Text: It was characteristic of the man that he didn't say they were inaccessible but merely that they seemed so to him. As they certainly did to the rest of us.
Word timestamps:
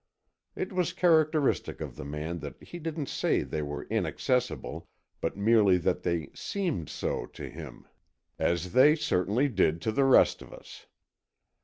It 0.55 0.73
was 0.73 0.93
characteristic 0.93 1.79
of 1.79 1.95
the 1.95 2.03
man 2.03 2.39
that 2.39 2.55
he 2.59 2.79
didn't 2.79 3.05
say 3.07 3.43
they 3.43 3.61
were 3.61 3.83
inaccessible 3.85 4.89
but 5.21 5.37
merely 5.37 5.77
that 5.77 6.01
they 6.01 6.31
seemed 6.33 6.89
so 6.89 7.27
to 7.27 7.47
him. 7.47 7.85
As 8.39 8.73
they 8.73 8.95
certainly 8.95 9.47
did 9.47 9.79
to 9.83 9.91
the 9.91 10.05
rest 10.05 10.41
of 10.41 10.51
us. 10.51 10.87